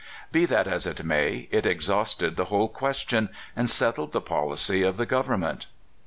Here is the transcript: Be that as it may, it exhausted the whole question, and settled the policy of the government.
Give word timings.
Be 0.31 0.45
that 0.45 0.67
as 0.67 0.87
it 0.87 1.03
may, 1.03 1.47
it 1.51 1.67
exhausted 1.67 2.35
the 2.35 2.45
whole 2.45 2.69
question, 2.69 3.29
and 3.55 3.69
settled 3.69 4.13
the 4.13 4.19
policy 4.19 4.81
of 4.81 4.97
the 4.97 5.05
government. 5.05 5.67